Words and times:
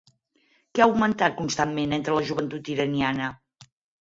Què 0.77 0.81
ha 0.83 0.87
augmentat 0.91 1.35
constantment 1.41 1.93
entre 1.99 2.17
la 2.17 2.25
joventut 2.31 2.73
iraniana? 2.79 3.31